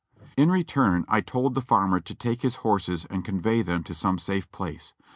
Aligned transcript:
In 0.35 0.49
return 0.49 1.05
I 1.07 1.21
told 1.21 1.53
the 1.53 1.61
farmer 1.61 1.99
to 1.99 2.15
take 2.15 2.41
his 2.41 2.65
horses 2.65 3.05
and 3.11 3.23
con 3.23 3.39
vey 3.39 3.61
them 3.61 3.83
to 3.83 3.93
some 3.93 4.17
safe 4.17 4.51
place. 4.51 4.95